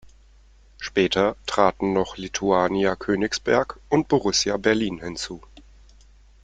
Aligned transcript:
Später 0.79 1.35
traten 1.45 1.93
noch 1.93 2.17
Littuania 2.17 2.95
Königsberg 2.95 3.79
und 3.87 4.07
Borussia 4.07 4.57
Berlin 4.57 4.99
hinzu. 4.99 5.43